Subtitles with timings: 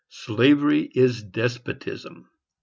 [0.09, 2.27] SLAVERY IS DESPOTISM.